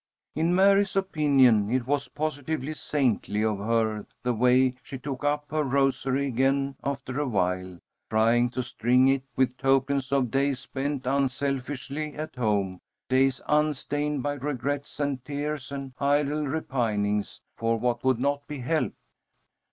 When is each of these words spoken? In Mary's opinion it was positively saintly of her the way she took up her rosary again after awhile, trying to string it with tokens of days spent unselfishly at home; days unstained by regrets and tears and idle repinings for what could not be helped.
In 0.33 0.55
Mary's 0.55 0.95
opinion 0.95 1.69
it 1.69 1.85
was 1.85 2.07
positively 2.07 2.73
saintly 2.73 3.43
of 3.45 3.59
her 3.59 4.07
the 4.23 4.33
way 4.33 4.73
she 4.81 4.97
took 4.97 5.23
up 5.23 5.45
her 5.51 5.63
rosary 5.63 6.25
again 6.25 6.75
after 6.83 7.19
awhile, 7.19 7.77
trying 8.09 8.49
to 8.49 8.63
string 8.63 9.07
it 9.09 9.21
with 9.35 9.55
tokens 9.57 10.11
of 10.11 10.31
days 10.31 10.61
spent 10.61 11.05
unselfishly 11.05 12.15
at 12.15 12.35
home; 12.35 12.79
days 13.09 13.41
unstained 13.47 14.23
by 14.23 14.33
regrets 14.33 14.99
and 14.99 15.23
tears 15.23 15.71
and 15.71 15.93
idle 15.99 16.47
repinings 16.47 17.39
for 17.55 17.77
what 17.77 18.01
could 18.01 18.17
not 18.17 18.47
be 18.47 18.57
helped. 18.57 18.95